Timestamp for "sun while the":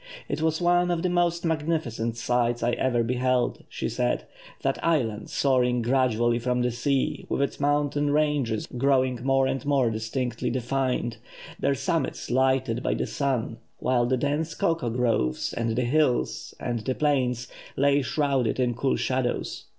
13.05-14.17